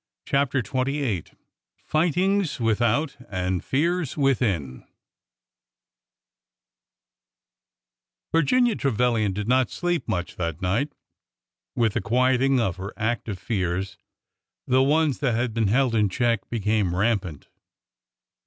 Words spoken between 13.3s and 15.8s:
fears, the ones that had been